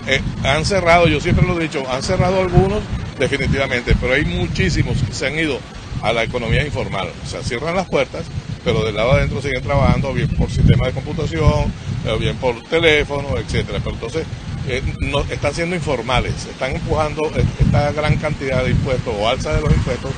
eh, 0.08 0.20
han 0.42 0.64
cerrado, 0.64 1.06
yo 1.06 1.20
siempre 1.20 1.46
lo 1.46 1.56
he 1.56 1.62
dicho, 1.62 1.84
han 1.88 2.02
cerrado 2.02 2.40
algunos 2.40 2.82
definitivamente, 3.18 3.94
pero 4.00 4.14
hay 4.14 4.24
muchísimos 4.24 4.96
que 5.02 5.12
se 5.12 5.26
han 5.26 5.38
ido 5.38 5.58
a 6.02 6.12
la 6.12 6.24
economía 6.24 6.64
informal. 6.64 7.08
O 7.24 7.28
sea, 7.28 7.42
cierran 7.42 7.74
las 7.74 7.88
puertas, 7.88 8.26
pero 8.64 8.84
del 8.84 8.96
lado 8.96 9.12
adentro 9.12 9.40
siguen 9.40 9.62
trabajando, 9.62 10.12
bien 10.12 10.28
por 10.28 10.50
sistema 10.50 10.86
de 10.86 10.92
computación, 10.92 11.72
o 12.08 12.18
bien 12.18 12.36
por 12.36 12.62
teléfono, 12.64 13.36
etcétera. 13.38 13.78
Pero 13.78 13.94
entonces 13.94 14.26
eh, 14.68 14.82
no, 15.00 15.20
están 15.20 15.54
siendo 15.54 15.76
informales, 15.76 16.34
están 16.46 16.74
empujando 16.74 17.30
esta 17.60 17.92
gran 17.92 18.16
cantidad 18.16 18.64
de 18.64 18.70
impuestos 18.70 19.14
o 19.16 19.28
alza 19.28 19.54
de 19.54 19.60
los 19.60 19.72
impuestos 19.72 20.10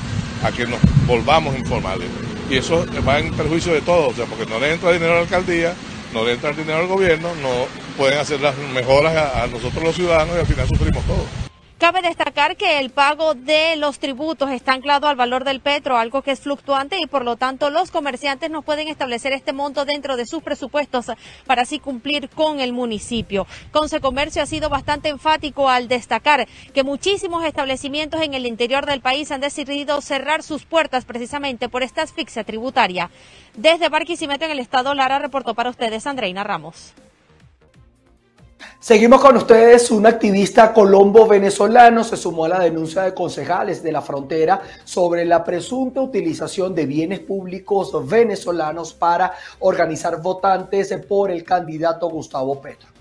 a 0.43 0.51
que 0.51 0.65
nos 0.65 0.79
volvamos 1.05 1.57
informales. 1.57 2.07
Y 2.49 2.57
eso 2.57 2.85
va 3.07 3.19
en 3.19 3.31
perjuicio 3.33 3.73
de 3.73 3.81
todos, 3.81 4.13
o 4.13 4.15
sea, 4.15 4.25
porque 4.25 4.45
no 4.47 4.59
le 4.59 4.73
entra 4.73 4.91
dinero 4.91 5.11
a 5.11 5.15
la 5.15 5.21
alcaldía, 5.21 5.73
no 6.13 6.25
le 6.25 6.33
entra 6.33 6.51
dinero 6.53 6.79
al 6.79 6.87
gobierno, 6.87 7.29
no 7.43 7.67
pueden 7.95 8.17
hacer 8.17 8.41
las 8.41 8.57
mejoras 8.73 9.15
a 9.35 9.45
nosotros 9.47 9.83
los 9.83 9.95
ciudadanos 9.95 10.35
y 10.35 10.39
al 10.39 10.47
final 10.47 10.67
sufrimos 10.67 11.03
todos. 11.05 11.27
Cabe 11.79 12.01
destacar 12.01 12.57
que 12.57 12.79
el 12.79 12.89
pago 12.89 13.35
de 13.35 13.77
los 13.77 13.99
tributos 13.99 14.51
está 14.51 14.73
anclado 14.73 15.07
al 15.07 15.15
valor 15.15 15.45
del 15.45 15.61
petro, 15.61 15.97
algo 15.97 16.21
que 16.21 16.31
es 16.31 16.41
fluctuante 16.41 16.99
y 16.99 17.07
por 17.07 17.23
lo 17.23 17.37
tanto 17.37 17.69
los 17.69 17.89
comerciantes 17.89 18.51
no 18.51 18.63
pueden 18.63 18.89
establecer 18.89 19.31
este 19.31 19.53
monto 19.53 19.85
dentro 19.85 20.17
de 20.17 20.25
sus 20.25 20.43
presupuestos 20.43 21.05
para 21.45 21.61
así 21.61 21.79
cumplir 21.79 22.29
con 22.31 22.59
el 22.59 22.73
municipio. 22.73 23.47
Conce 23.71 24.01
Comercio 24.01 24.43
ha 24.43 24.45
sido 24.45 24.67
bastante 24.67 25.07
enfático 25.07 25.69
al 25.69 25.87
destacar 25.87 26.49
que 26.73 26.83
muchísimos 26.83 27.45
establecimientos 27.45 28.21
en 28.23 28.33
el 28.33 28.45
interior 28.45 28.85
del 28.85 28.99
país 28.99 29.31
han 29.31 29.39
decidido 29.39 30.01
cerrar 30.01 30.43
sus 30.43 30.65
puertas 30.65 31.05
precisamente 31.05 31.69
por 31.69 31.81
esta 31.81 32.01
asfixia 32.01 32.43
tributaria. 32.43 33.09
Desde 33.55 33.87
Barquisimeto 33.87 34.43
en 34.43 34.51
el 34.51 34.59
estado 34.59 34.93
Lara 34.95 35.17
reportó 35.17 35.53
para 35.53 35.69
ustedes 35.69 36.05
Andreina 36.07 36.43
Ramos. 36.43 36.93
Seguimos 38.79 39.21
con 39.21 39.35
ustedes. 39.37 39.91
Un 39.91 40.05
activista 40.05 40.73
colombo 40.73 41.27
venezolano 41.27 42.03
se 42.03 42.17
sumó 42.17 42.45
a 42.45 42.49
la 42.49 42.59
denuncia 42.59 43.03
de 43.03 43.13
concejales 43.13 43.83
de 43.83 43.91
la 43.91 44.01
frontera 44.01 44.61
sobre 44.83 45.25
la 45.25 45.43
presunta 45.43 46.01
utilización 46.01 46.73
de 46.73 46.85
bienes 46.85 47.19
públicos 47.19 47.91
venezolanos 48.07 48.93
para 48.93 49.33
organizar 49.59 50.21
votantes 50.21 50.93
por 51.07 51.29
el 51.29 51.43
candidato 51.43 52.09
Gustavo 52.09 52.61
Petro. 52.61 52.98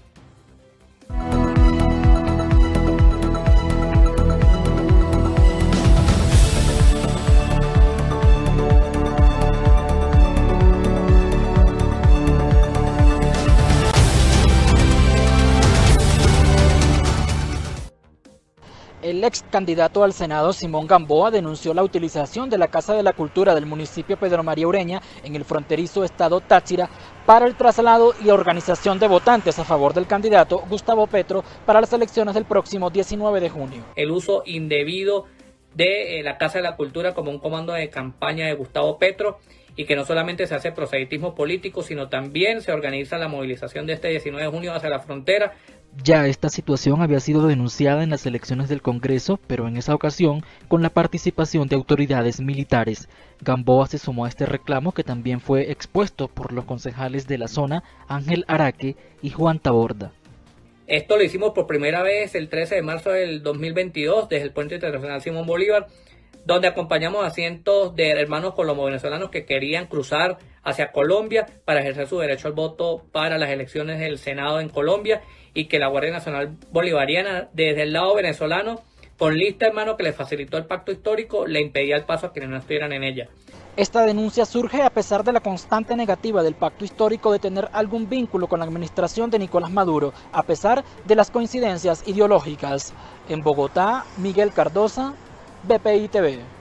El 19.19 19.25
ex 19.25 19.45
candidato 19.51 20.05
al 20.05 20.13
Senado 20.13 20.53
Simón 20.53 20.87
Gamboa 20.87 21.33
denunció 21.33 21.75
la 21.75 21.83
utilización 21.83 22.49
de 22.49 22.57
la 22.57 22.69
Casa 22.69 22.95
de 22.95 23.03
la 23.03 23.15
Cultura 23.15 23.53
del 23.53 23.67
municipio 23.67 24.17
Pedro 24.17 24.45
María 24.45 24.69
Ureña 24.69 25.03
en 25.25 25.35
el 25.35 25.45
fronterizo 25.45 26.05
estado 26.05 26.41
Táchira 26.41 26.89
para 27.27 27.45
el 27.45 27.57
traslado 27.57 28.15
y 28.25 28.31
organización 28.31 29.01
de 29.01 29.09
votantes 29.09 29.59
a 29.59 29.65
favor 29.65 29.93
del 29.93 30.07
candidato 30.07 30.63
Gustavo 30.71 31.09
Petro 31.09 31.43
para 31.67 31.81
las 31.81 31.93
elecciones 31.93 32.37
del 32.37 32.45
próximo 32.45 32.91
19 32.91 33.41
de 33.41 33.51
junio. 33.51 33.85
El 33.97 34.13
uso 34.13 34.45
indebido 34.47 35.25
de 35.75 36.21
eh, 36.21 36.23
la 36.23 36.39
Casa 36.39 36.59
de 36.59 36.63
la 36.63 36.77
Cultura 36.77 37.13
como 37.13 37.33
un 37.33 37.41
comando 37.41 37.73
de 37.73 37.91
campaña 37.91 38.47
de 38.47 38.55
Gustavo 38.55 38.99
Petro 38.99 39.41
y 39.75 39.85
que 39.85 39.97
no 39.97 40.05
solamente 40.05 40.47
se 40.47 40.55
hace 40.55 40.71
proselitismo 40.71 41.35
político, 41.35 41.83
sino 41.83 42.09
también 42.09 42.63
se 42.63 42.71
organiza 42.73 43.19
la 43.19 43.27
movilización 43.27 43.87
de 43.87 43.95
este 43.95 44.09
19 44.09 44.45
de 44.45 44.51
junio 44.51 44.75
hacia 44.75 44.91
la 44.91 45.01
frontera 45.01 45.55
ya 46.05 46.27
esta 46.27 46.49
situación 46.49 47.03
había 47.03 47.21
sido 47.21 47.47
denunciada 47.47 48.03
en 48.03 48.11
las 48.11 48.25
elecciones 48.27 48.69
del 48.69 48.83
Congreso, 48.83 49.39
pero 49.47 49.69
en 49.69 49.77
esa 49.77 49.95
ocasión 49.95 50.45
con 50.69 50.83
la 50.83 50.91
participación 50.91 51.69
de 51.69 51.77
autoridades 51.77 52.41
militares. 52.41 53.09
Gamboa 53.41 53.87
se 53.87 53.99
sumó 53.99 54.25
a 54.25 54.29
este 54.29 54.47
reclamo 54.47 54.93
que 54.93 55.05
también 55.05 55.41
fue 55.41 55.71
expuesto 55.71 56.29
por 56.29 56.53
los 56.53 56.65
concejales 56.65 57.27
de 57.27 57.39
la 57.39 57.49
zona 57.49 57.83
Ángel 58.07 58.45
Araque 58.49 58.97
y 59.23 59.31
Juan 59.31 59.59
Taborda. 59.59 60.13
Esto 60.87 61.17
lo 61.17 61.23
hicimos 61.23 61.53
por 61.53 61.67
primera 61.67 62.03
vez 62.03 62.35
el 62.35 62.49
13 62.49 62.77
de 62.77 62.83
marzo 62.83 63.11
del 63.11 63.43
2022 63.43 64.29
desde 64.29 64.45
el 64.45 64.53
puente 64.53 64.77
internacional 64.77 65.21
Simón 65.21 65.47
Bolívar, 65.47 65.87
donde 66.47 66.67
acompañamos 66.67 67.27
a 67.27 67.31
cientos 67.31 67.95
de 67.95 68.11
hermanos 68.11 68.55
colombo-venezolanos 68.55 69.29
que 69.29 69.45
querían 69.45 69.87
cruzar 69.87 70.39
hacia 70.69 70.93
Colombia 70.93 71.47
para 71.65 71.81
ejercer 71.81 72.07
su 72.07 72.19
derecho 72.19 72.49
al 72.49 72.55
voto 72.55 73.05
para 73.13 73.39
las 73.39 73.51
elecciones 73.51 73.99
del 73.99 74.19
Senado 74.19 74.61
en 74.61 74.69
Colombia 74.69 75.23
y 75.55 75.67
que 75.67 75.79
la 75.79 75.89
Guardia 75.89 76.13
Nacional 76.13 76.57
Bolivariana, 76.71 77.49
desde 77.53 77.83
el 77.83 77.93
lado 77.93 78.15
venezolano, 78.15 78.83
con 79.19 79.37
lista 79.37 79.67
en 79.67 79.75
mano 79.75 79.97
que 79.97 80.05
le 80.05 80.13
facilitó 80.13 80.57
el 80.59 80.67
pacto 80.67 80.93
histórico, 80.93 81.47
le 81.47 81.61
impedía 81.61 81.97
el 81.97 82.05
paso 82.05 82.27
a 82.27 82.33
quienes 82.33 82.51
no 82.51 82.57
estuvieran 82.59 82.93
en 82.93 83.03
ella. 83.03 83.29
Esta 83.77 84.05
denuncia 84.05 84.45
surge 84.45 84.83
a 84.83 84.91
pesar 84.91 85.25
de 85.25 85.33
la 85.33 85.41
constante 85.41 85.97
negativa 85.97 86.43
del 86.43 86.55
pacto 86.55 86.85
histórico 86.85 87.33
de 87.33 87.39
tener 87.39 87.69
algún 87.73 88.09
vínculo 88.09 88.47
con 88.47 88.61
la 88.61 88.67
administración 88.67 89.31
de 89.31 89.39
Nicolás 89.39 89.71
Maduro, 89.71 90.13
a 90.33 90.43
pesar 90.43 90.85
de 91.05 91.15
las 91.15 91.31
coincidencias 91.31 92.07
ideológicas. 92.07 92.93
En 93.29 93.43
Bogotá, 93.43 94.05
Miguel 94.19 94.53
Cardosa, 94.53 95.15
BPI 95.65 96.09
TV. 96.09 96.58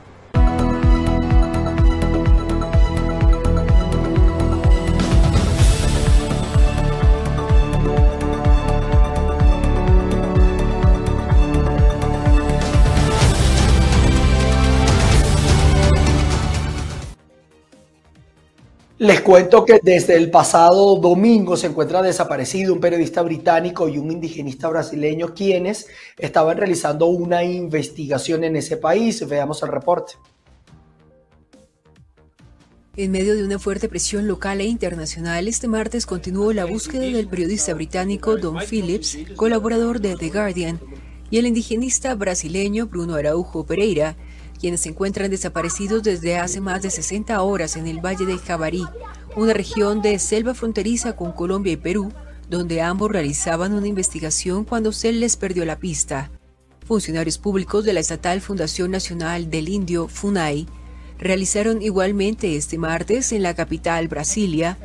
Les 18.99 19.21
cuento 19.21 19.63
que 19.63 19.79
desde 19.83 20.15
el 20.15 20.31
pasado 20.31 20.95
domingo 20.95 21.55
se 21.55 21.67
encuentra 21.67 22.01
desaparecido 22.01 22.73
un 22.73 22.79
periodista 22.79 23.21
británico 23.21 23.87
y 23.87 23.99
un 23.99 24.11
indigenista 24.11 24.69
brasileño 24.69 25.35
quienes 25.35 25.85
estaban 26.17 26.57
realizando 26.57 27.05
una 27.05 27.43
investigación 27.43 28.43
en 28.43 28.55
ese 28.55 28.75
país. 28.75 29.27
Veamos 29.27 29.61
el 29.61 29.69
reporte. 29.69 30.13
En 32.95 33.11
medio 33.11 33.35
de 33.35 33.43
una 33.43 33.59
fuerte 33.59 33.87
presión 33.87 34.27
local 34.27 34.61
e 34.61 34.65
internacional, 34.65 35.47
este 35.47 35.67
martes 35.67 36.07
continuó 36.07 36.51
la 36.51 36.65
búsqueda 36.65 37.01
del 37.01 37.27
periodista 37.27 37.75
británico 37.75 38.37
Don 38.37 38.57
Phillips, 38.57 39.15
colaborador 39.35 40.01
de 40.01 40.15
The 40.15 40.29
Guardian, 40.29 40.79
y 41.29 41.37
el 41.37 41.45
indigenista 41.45 42.15
brasileño 42.15 42.87
Bruno 42.87 43.13
Araujo 43.13 43.63
Pereira, 43.63 44.15
quienes 44.59 44.81
se 44.81 44.89
encuentran 44.89 45.29
desaparecidos 45.29 46.03
desde 46.03 46.37
hace 46.37 46.61
más 46.61 46.81
de 46.81 46.89
60 46.89 47.41
horas 47.41 47.75
en 47.75 47.87
el 47.87 48.03
Valle 48.03 48.25
de 48.25 48.37
Jabarí, 48.37 48.83
una 49.35 49.53
región 49.53 50.01
de 50.01 50.17
selva 50.19 50.53
fronteriza 50.53 51.15
con 51.15 51.31
Colombia 51.31 51.73
y 51.73 51.77
Perú, 51.77 52.11
donde 52.49 52.81
ambos 52.81 53.11
realizaban 53.11 53.73
una 53.73 53.87
investigación 53.87 54.63
cuando 54.63 54.91
se 54.91 55.11
les 55.11 55.35
perdió 55.35 55.65
la 55.65 55.79
pista. 55.79 56.31
Funcionarios 56.85 57.37
públicos 57.37 57.83
de 57.83 57.93
la 57.93 57.99
estatal 57.99 58.41
Fundación 58.41 58.91
Nacional 58.91 59.49
del 59.49 59.69
Indio, 59.69 60.07
FUNAI, 60.07 60.67
realizaron 61.19 61.81
igualmente 61.81 62.55
este 62.55 62.77
martes 62.77 63.31
en 63.31 63.43
la 63.43 63.55
capital, 63.55 64.07
Brasilia, 64.07 64.77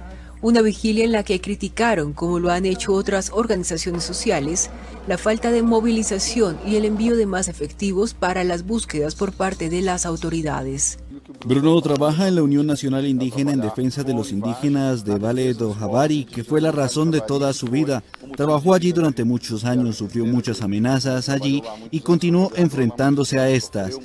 una 0.42 0.60
vigilia 0.60 1.04
en 1.04 1.12
la 1.12 1.22
que 1.22 1.40
criticaron, 1.40 2.12
como 2.12 2.40
lo 2.40 2.50
han 2.50 2.66
hecho 2.66 2.92
otras 2.92 3.30
organizaciones 3.32 4.04
sociales, 4.04 4.70
la 5.06 5.16
falta 5.16 5.50
de 5.50 5.62
movilización 5.62 6.58
y 6.66 6.76
el 6.76 6.84
envío 6.84 7.16
de 7.16 7.26
más 7.26 7.48
efectivos 7.48 8.12
para 8.12 8.44
las 8.44 8.66
búsquedas 8.66 9.14
por 9.14 9.32
parte 9.32 9.70
de 9.70 9.82
las 9.82 10.04
autoridades. 10.04 10.98
Bruno 11.44 11.80
trabaja 11.80 12.28
en 12.28 12.36
la 12.36 12.42
Unión 12.42 12.66
Nacional 12.66 13.04
Indígena 13.04 13.52
en 13.52 13.60
defensa 13.60 14.04
de 14.04 14.14
los 14.14 14.30
indígenas 14.30 15.04
de 15.04 15.18
Valle 15.18 15.54
do 15.54 15.74
Javari, 15.74 16.24
que 16.24 16.44
fue 16.44 16.60
la 16.60 16.70
razón 16.70 17.10
de 17.10 17.20
toda 17.20 17.52
su 17.52 17.66
vida. 17.66 18.04
Trabajó 18.36 18.74
allí 18.74 18.92
durante 18.92 19.24
muchos 19.24 19.64
años, 19.64 19.96
sufrió 19.96 20.24
muchas 20.24 20.62
amenazas 20.62 21.28
allí 21.28 21.62
y 21.90 22.00
continuó 22.00 22.52
enfrentándose 22.54 23.40
a 23.40 23.50
estas. 23.50 23.98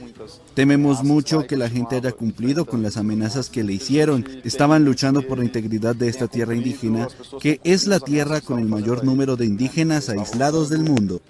Tememos 0.55 1.03
mucho 1.03 1.45
que 1.45 1.57
la 1.57 1.69
gente 1.69 1.97
haya 1.97 2.11
cumplido 2.11 2.65
con 2.65 2.81
las 2.81 2.97
amenazas 2.97 3.51
que 3.51 3.63
le 3.63 3.73
hicieron. 3.73 4.25
Estaban 4.43 4.83
luchando 4.83 5.21
por 5.21 5.37
la 5.37 5.45
integridad 5.45 5.95
de 5.95 6.07
esta 6.07 6.27
tierra 6.27 6.55
indígena, 6.55 7.07
que 7.39 7.61
es 7.63 7.85
la 7.85 7.99
tierra 7.99 8.41
con 8.41 8.57
el 8.57 8.65
mayor 8.65 9.03
número 9.03 9.35
de 9.35 9.45
indígenas 9.45 10.09
aislados 10.09 10.69
del 10.69 10.81
mundo. 10.81 11.21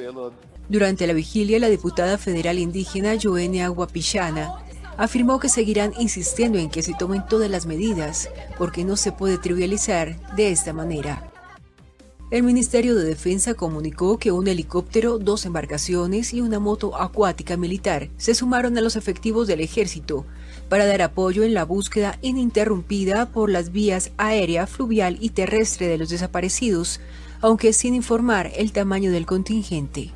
Durante 0.69 1.07
la 1.07 1.13
vigilia, 1.13 1.59
la 1.59 1.69
diputada 1.69 2.17
federal 2.17 2.59
indígena 2.59 3.15
Joenia 3.21 3.67
Guapichana 3.69 4.66
afirmó 4.97 5.39
que 5.39 5.49
seguirán 5.49 5.93
insistiendo 5.97 6.57
en 6.57 6.69
que 6.69 6.83
se 6.83 6.93
tomen 6.93 7.25
todas 7.27 7.49
las 7.49 7.65
medidas, 7.65 8.29
porque 8.57 8.83
no 8.83 8.97
se 8.97 9.11
puede 9.11 9.37
trivializar 9.37 10.19
de 10.35 10.51
esta 10.51 10.73
manera. 10.73 11.31
El 12.29 12.43
Ministerio 12.43 12.93
de 12.95 13.05
Defensa 13.05 13.53
comunicó 13.53 14.17
que 14.17 14.33
un 14.33 14.49
helicóptero, 14.49 15.17
dos 15.17 15.45
embarcaciones 15.45 16.33
y 16.33 16.41
una 16.41 16.59
moto 16.59 16.99
acuática 16.99 17.55
militar 17.55 18.09
se 18.17 18.35
sumaron 18.35 18.77
a 18.77 18.81
los 18.81 18.97
efectivos 18.97 19.47
del 19.47 19.61
ejército 19.61 20.25
para 20.67 20.85
dar 20.85 21.01
apoyo 21.01 21.43
en 21.43 21.53
la 21.53 21.63
búsqueda 21.63 22.19
ininterrumpida 22.21 23.29
por 23.31 23.49
las 23.49 23.71
vías 23.71 24.11
aérea, 24.17 24.67
fluvial 24.67 25.17
y 25.21 25.29
terrestre 25.29 25.87
de 25.87 25.97
los 25.97 26.09
desaparecidos, 26.09 26.99
aunque 27.39 27.71
sin 27.71 27.93
informar 27.93 28.51
el 28.57 28.73
tamaño 28.73 29.11
del 29.11 29.25
contingente. 29.25 30.11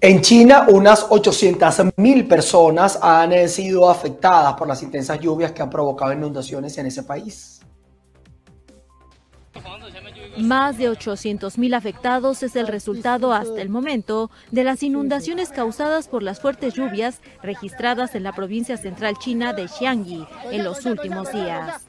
En 0.00 0.20
China, 0.20 0.66
unas 0.68 1.08
800.000 1.08 2.28
personas 2.28 3.00
han 3.02 3.48
sido 3.48 3.90
afectadas 3.90 4.54
por 4.54 4.68
las 4.68 4.80
intensas 4.84 5.18
lluvias 5.18 5.50
que 5.50 5.60
han 5.60 5.70
provocado 5.70 6.12
inundaciones 6.12 6.78
en 6.78 6.86
ese 6.86 7.02
país. 7.02 7.60
Más 10.36 10.78
de 10.78 10.88
800.000 10.88 11.74
afectados 11.74 12.44
es 12.44 12.54
el 12.54 12.68
resultado 12.68 13.32
hasta 13.32 13.60
el 13.60 13.70
momento 13.70 14.30
de 14.52 14.62
las 14.62 14.84
inundaciones 14.84 15.48
causadas 15.48 16.06
por 16.06 16.22
las 16.22 16.38
fuertes 16.38 16.74
lluvias 16.74 17.20
registradas 17.42 18.14
en 18.14 18.22
la 18.22 18.32
provincia 18.32 18.76
central 18.76 19.18
china 19.18 19.52
de 19.52 19.66
Xiangyi 19.66 20.24
en 20.52 20.62
los 20.62 20.86
últimos 20.86 21.32
días. 21.32 21.87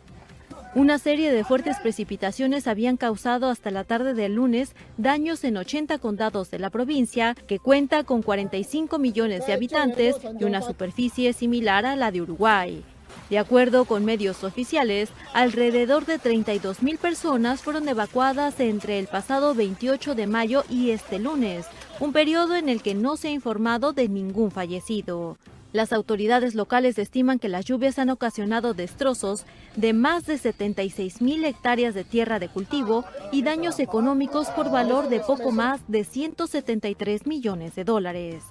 Una 0.76 1.00
serie 1.00 1.32
de 1.32 1.44
fuertes 1.44 1.78
precipitaciones 1.80 2.68
habían 2.68 2.96
causado 2.96 3.50
hasta 3.50 3.72
la 3.72 3.84
tarde 3.86 4.14
del 4.14 4.36
lunes 4.36 4.76
daños 4.98 5.44
en 5.44 5.58
80 5.58 5.98
condados 5.98 6.52
de 6.52 6.60
la 6.60 6.70
provincia, 6.70 7.36
que 7.48 7.58
cuenta 7.58 8.04
con 8.04 8.22
45 8.22 9.00
millones 9.00 9.48
de 9.48 9.54
habitantes 9.54 10.18
y 10.40 10.44
una 10.44 10.62
superficie 10.62 11.34
similar 11.34 11.88
a 11.88 11.96
la 11.96 12.12
de 12.12 12.22
Uruguay. 12.22 12.84
De 13.32 13.40
acuerdo 13.40 13.86
con 13.86 14.06
medios 14.06 14.44
oficiales, 14.44 15.10
alrededor 15.34 16.06
de 16.06 16.20
32 16.20 16.84
mil 16.84 17.00
personas 17.00 17.62
fueron 17.62 17.90
evacuadas 17.90 18.60
entre 18.60 19.00
el 19.00 19.08
pasado 19.08 19.56
28 19.56 20.14
de 20.14 20.28
mayo 20.28 20.64
y 20.70 20.92
este 20.92 21.18
lunes, 21.18 21.66
un 22.00 22.14
periodo 22.14 22.56
en 22.56 22.70
el 22.70 22.84
que 22.84 22.94
no 22.94 23.18
se 23.18 23.30
ha 23.30 23.32
informado 23.32 23.92
de 23.92 24.08
ningún 24.08 24.52
fallecido. 24.52 25.38
Las 25.72 25.94
autoridades 25.94 26.56
locales 26.56 26.98
estiman 26.98 27.38
que 27.38 27.48
las 27.48 27.66
lluvias 27.66 28.00
han 28.00 28.10
ocasionado 28.10 28.74
destrozos 28.74 29.46
de 29.76 29.94
más 29.94 30.26
de 30.26 30.40
76 30.40 31.22
mil 31.22 31.46
hectáreas 31.46 31.94
de 31.94 32.04
tierra 32.04 32.40
de 32.40 32.50
cultivo 32.50 33.06
y 33.32 33.44
daños 33.44 33.80
económicos 33.80 34.48
por 34.50 34.72
valor 34.72 35.10
de 35.10 35.20
poco 35.20 35.52
más 35.52 35.82
de 35.88 36.04
173 36.06 37.28
millones 37.28 37.76
de 37.76 37.84
dólares. 37.84 38.44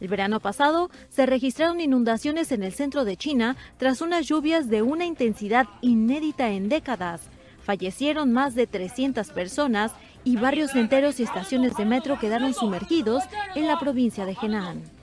El 0.00 0.08
verano 0.08 0.40
pasado 0.40 0.90
se 1.08 1.24
registraron 1.24 1.80
inundaciones 1.80 2.52
en 2.52 2.62
el 2.62 2.72
centro 2.72 3.06
de 3.06 3.16
China 3.16 3.56
tras 3.78 4.02
unas 4.02 4.26
lluvias 4.26 4.68
de 4.68 4.82
una 4.82 5.06
intensidad 5.06 5.66
inédita 5.80 6.50
en 6.50 6.68
décadas. 6.68 7.22
Fallecieron 7.62 8.32
más 8.32 8.54
de 8.54 8.66
300 8.66 9.30
personas 9.30 9.92
y 10.24 10.36
barrios 10.36 10.74
enteros 10.74 11.20
y 11.20 11.22
estaciones 11.22 11.74
de 11.76 11.86
metro 11.86 12.18
quedaron 12.18 12.52
sumergidos 12.52 13.24
en 13.54 13.66
la 13.66 13.78
provincia 13.78 14.26
de 14.26 14.36
Henan. 14.40 14.99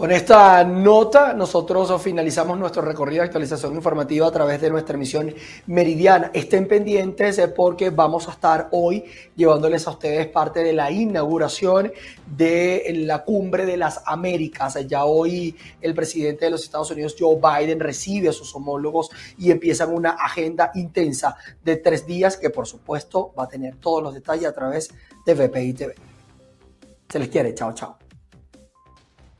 Con 0.00 0.12
esta 0.12 0.64
nota, 0.64 1.34
nosotros 1.34 2.00
finalizamos 2.00 2.58
nuestro 2.58 2.80
recorrido 2.80 3.20
de 3.20 3.26
actualización 3.26 3.74
informativa 3.74 4.26
a 4.26 4.30
través 4.30 4.58
de 4.58 4.70
nuestra 4.70 4.94
emisión 4.94 5.34
meridiana. 5.66 6.30
Estén 6.32 6.66
pendientes 6.66 7.36
eh, 7.36 7.48
porque 7.48 7.90
vamos 7.90 8.26
a 8.26 8.30
estar 8.30 8.68
hoy 8.70 9.04
llevándoles 9.36 9.86
a 9.86 9.90
ustedes 9.90 10.26
parte 10.28 10.64
de 10.64 10.72
la 10.72 10.90
inauguración 10.90 11.92
de 12.26 12.90
la 13.04 13.24
cumbre 13.24 13.66
de 13.66 13.76
las 13.76 14.00
Américas. 14.06 14.78
Ya 14.86 15.04
hoy 15.04 15.54
el 15.82 15.92
presidente 15.92 16.46
de 16.46 16.52
los 16.52 16.64
Estados 16.64 16.90
Unidos, 16.90 17.14
Joe 17.18 17.36
Biden, 17.36 17.78
recibe 17.78 18.30
a 18.30 18.32
sus 18.32 18.54
homólogos 18.54 19.10
y 19.36 19.50
empiezan 19.50 19.92
una 19.92 20.12
agenda 20.12 20.70
intensa 20.76 21.36
de 21.62 21.76
tres 21.76 22.06
días 22.06 22.38
que 22.38 22.48
por 22.48 22.66
supuesto 22.66 23.34
va 23.38 23.44
a 23.44 23.48
tener 23.48 23.76
todos 23.76 24.02
los 24.02 24.14
detalles 24.14 24.46
a 24.46 24.54
través 24.54 24.94
de 25.26 25.34
VPI 25.34 25.74
TV. 25.74 25.94
Se 27.06 27.18
les 27.18 27.28
quiere. 27.28 27.52
Chao, 27.52 27.74
chao. 27.74 28.09